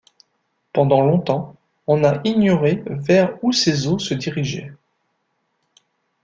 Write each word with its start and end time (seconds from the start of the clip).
Pendant 0.73 1.01
longtemps, 1.01 1.55
on 1.85 2.03
a 2.03 2.21
ignoré 2.23 2.81
vers 2.87 3.37
où 3.43 3.51
ces 3.51 3.85
eaux 3.87 3.99
se 3.99 4.15
dirigeaient. 4.15 4.73